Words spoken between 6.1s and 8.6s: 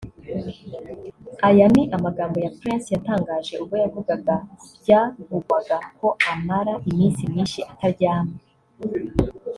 amara iminsi myinshi ataryamye